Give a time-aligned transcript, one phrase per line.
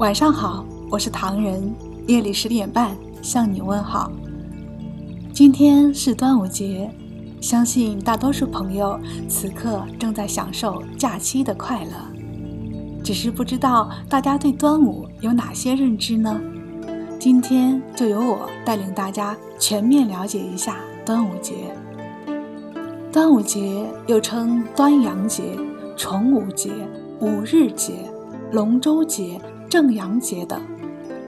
[0.00, 1.74] 晚上好，我是唐人。
[2.06, 4.10] 夜里十点半向你问好。
[5.30, 6.90] 今天是端午节，
[7.38, 11.90] 相信大多数朋友此刻正在享受假期的快乐。
[13.04, 16.40] 只是不知道大家对端午有哪些认知呢？
[17.18, 21.76] 今天就由我带领大家全面了解一下端午节。
[23.12, 25.42] 端午节又称端阳节、
[25.94, 26.70] 重五节、
[27.20, 28.10] 五日节、
[28.50, 29.38] 龙舟节。
[29.70, 30.60] 正阳节等，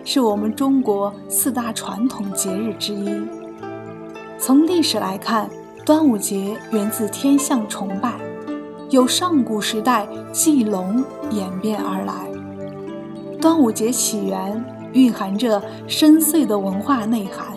[0.04, 3.08] 是我们中国四大传统节日之一。
[4.36, 5.48] 从历史来看，
[5.86, 8.14] 端午节源自天象崇拜，
[8.90, 12.28] 由上古时代祭龙演变而来。
[13.40, 17.56] 端午节起源蕴含着深邃的文化内涵，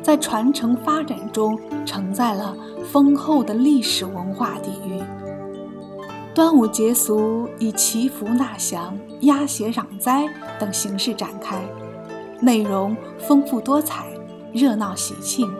[0.00, 2.56] 在传承发展中承载了
[2.92, 5.02] 丰厚的历史文化底蕴。
[6.32, 10.26] 端午节俗以祈福纳祥、压邪攘灾
[10.58, 11.62] 等形式展开，
[12.40, 14.06] 内容丰富多彩，
[14.52, 15.50] 热闹喜庆。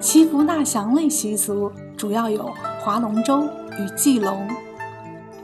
[0.00, 4.48] 祈福纳祥类习俗主要有划龙舟与祭龙；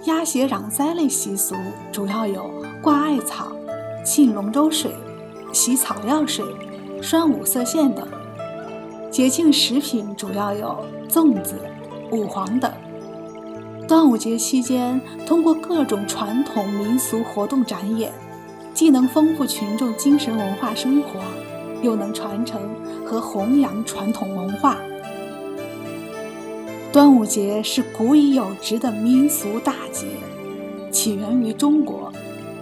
[0.05, 1.55] 压邪攘灾类习俗
[1.92, 2.51] 主要有
[2.83, 3.53] 挂艾草、
[4.05, 4.92] 浸龙舟水、
[5.53, 6.45] 洗草料水、
[7.01, 8.07] 拴五色线等。
[9.11, 11.55] 节庆食品主要有粽子、
[12.11, 12.70] 五黄等。
[13.89, 18.12] 端午节期间，通过各种传统民俗活动展演，
[18.75, 21.20] 既能丰富群众精神文化生活，
[21.80, 22.61] 又能传承
[23.06, 24.77] 和弘扬传统文化。
[26.92, 30.05] 端午节是古已有之的民俗大节，
[30.91, 32.12] 起源于中国，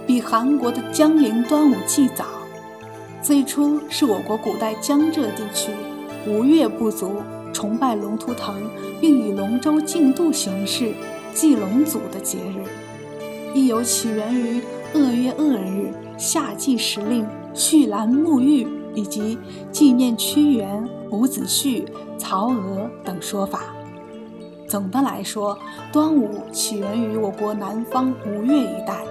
[0.05, 2.23] 比韩国的江陵端午祭早。
[3.21, 5.71] 最初是我国古代江浙地区
[6.25, 7.17] 吴越部族
[7.57, 8.69] 崇拜龙图腾，
[9.01, 10.93] 并以龙舟竞渡形式。
[11.33, 12.63] 祭龙祖的节日，
[13.55, 14.61] 亦有起源于
[14.93, 19.39] 二月二日夏季时令续兰沐浴，以及
[19.71, 21.83] 纪念屈原、伍子胥、
[22.15, 23.73] 曹娥等说法。
[24.67, 25.57] 总的来说，
[25.91, 29.01] 端午起源于我国南方吴越一带，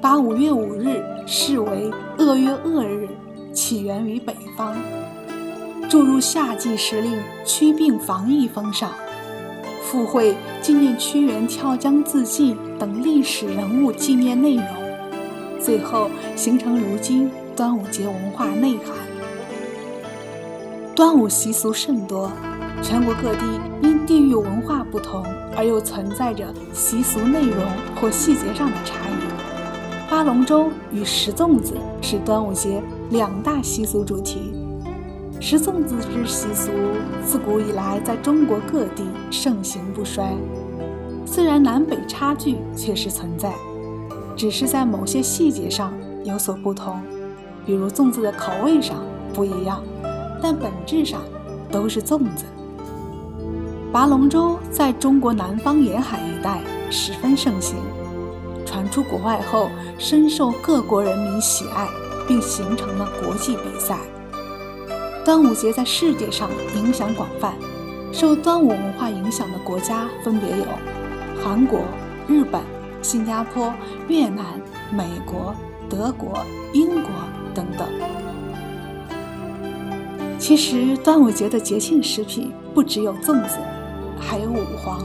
[0.00, 3.08] 把五月五日视为二月二日，
[3.52, 4.74] 起源于北方，
[5.88, 8.90] 注入夏季时令驱病防疫风尚。
[9.82, 14.64] 附会纪念屈原跳江自尽等历史人物纪念内容，
[15.58, 18.94] 最后形成如今端午节文化内涵。
[20.94, 22.30] 端午习俗甚多，
[22.82, 23.46] 全国各地
[23.80, 25.24] 因地域文化不同
[25.56, 27.64] 而又存在着习俗内容
[27.98, 30.10] 或细节上的差异。
[30.10, 34.52] 划龙舟与食粽子是端午节两大习俗主题。
[35.40, 36.70] 食粽子之习俗
[37.24, 40.36] 自古以来在中国各地盛行不衰，
[41.24, 43.54] 虽然南北差距确实存在，
[44.36, 45.92] 只是在某些细节上
[46.24, 47.00] 有所不同，
[47.64, 48.96] 比如粽子的口味上
[49.32, 49.80] 不一样，
[50.42, 51.22] 但本质上
[51.70, 52.44] 都是粽子。
[53.92, 56.60] 划龙舟在中国南方沿海一带
[56.90, 57.76] 十分盛行，
[58.66, 61.88] 传出国外后深受各国人民喜爱，
[62.26, 63.98] 并形成了国际比赛。
[65.24, 67.52] 端午节在世界上影响广泛，
[68.12, 70.64] 受端午文化影响的国家分别有
[71.42, 71.80] 韩国、
[72.26, 72.62] 日本、
[73.02, 73.72] 新加坡、
[74.08, 74.44] 越南、
[74.90, 75.54] 美国、
[75.88, 76.38] 德国、
[76.72, 77.10] 英国
[77.54, 77.86] 等等。
[80.38, 83.58] 其实，端午节的节庆食品不只有粽子，
[84.18, 85.04] 还有五黄。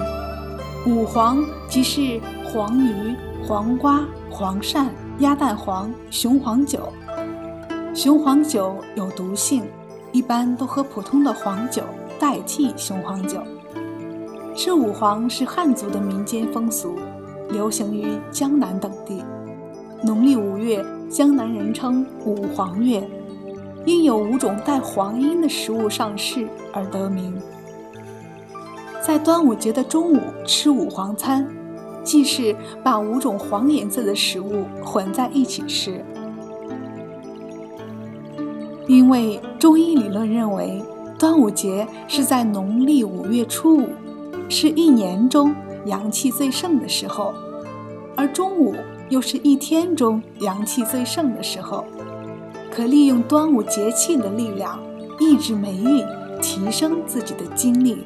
[0.86, 4.88] 五黄即是黄鱼、黄瓜、黄鳝、
[5.20, 6.92] 鸭蛋黄、雄黄酒。
[7.94, 9.64] 雄黄酒有毒性。
[10.14, 11.82] 一般都喝普通的黄酒
[12.20, 13.42] 代替雄黄酒。
[14.56, 16.96] 吃五黄是汉族的民间风俗，
[17.50, 19.24] 流行于江南等地。
[20.04, 23.10] 农历五月，江南人称五黄月，
[23.86, 27.36] 因有五种带黄音的食物上市而得名。
[29.02, 31.48] 在端午节的中午吃五黄餐，
[32.04, 36.06] 即是把五种黄颜色的食物混在一起吃。
[38.88, 40.84] 因为中医理论认为，
[41.18, 43.90] 端午节是在农历五月初五，
[44.50, 47.34] 是一年中阳气最盛的时候，
[48.16, 48.76] 而中午
[49.10, 51.86] 又是一天中阳气最盛的时候，
[52.72, 54.80] 可利用端午节气的力量
[55.20, 56.06] 抑制霉运，
[56.42, 58.06] 提升自己的精力。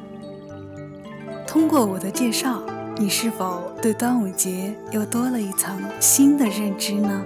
[1.47, 2.61] 通过我的介绍，
[2.97, 7.23] 你是否对端午节又多了一层新的认知呢？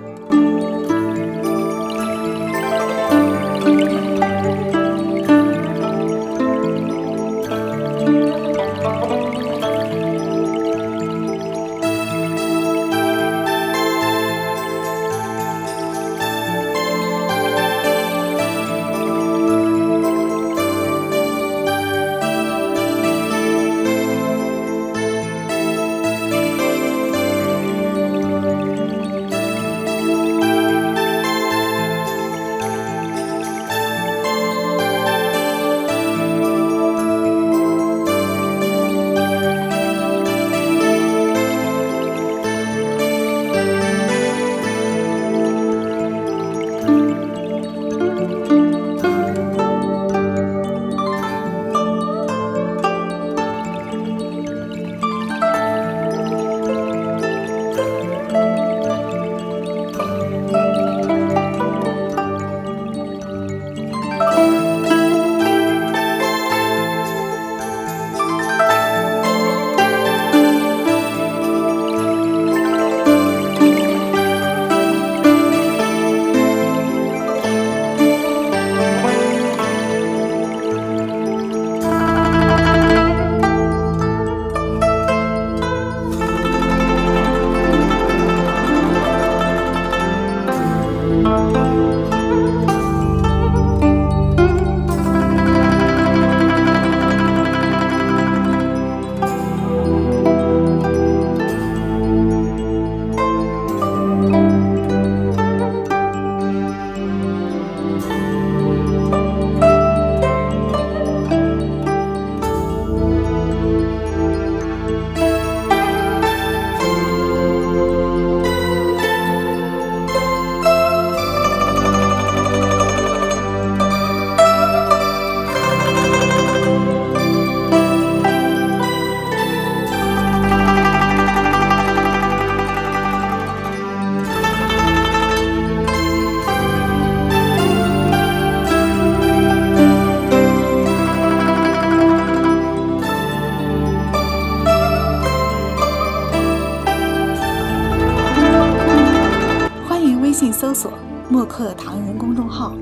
[151.30, 152.74] 墨客唐人公众号，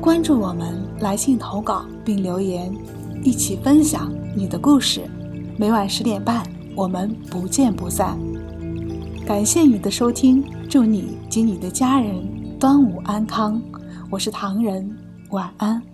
[0.00, 2.72] 关注我们，来信投稿并留言，
[3.22, 5.02] 一起分享你的故事。
[5.56, 6.42] 每晚十点半，
[6.76, 8.18] 我们不见不散。
[9.26, 12.16] 感谢你的收听，祝你及你的家人
[12.58, 13.60] 端午安康。
[14.10, 14.90] 我是唐人，
[15.30, 15.91] 晚安。